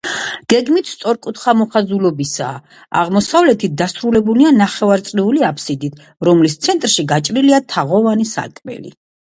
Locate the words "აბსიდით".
5.53-6.03